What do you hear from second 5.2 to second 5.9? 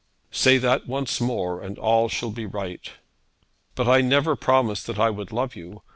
love you.